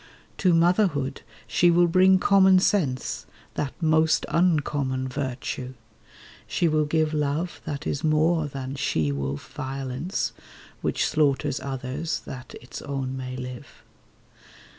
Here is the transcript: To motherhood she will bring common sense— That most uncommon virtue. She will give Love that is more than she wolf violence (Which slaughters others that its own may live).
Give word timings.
To 0.39 0.51
motherhood 0.51 1.21
she 1.45 1.69
will 1.69 1.85
bring 1.85 2.17
common 2.17 2.57
sense— 2.57 3.27
That 3.53 3.75
most 3.79 4.25
uncommon 4.29 5.07
virtue. 5.07 5.75
She 6.47 6.67
will 6.67 6.85
give 6.85 7.13
Love 7.13 7.61
that 7.65 7.85
is 7.85 8.03
more 8.03 8.47
than 8.47 8.73
she 8.73 9.11
wolf 9.11 9.53
violence 9.53 10.33
(Which 10.81 11.05
slaughters 11.05 11.59
others 11.59 12.21
that 12.21 12.55
its 12.59 12.81
own 12.81 13.15
may 13.15 13.37
live). 13.37 13.83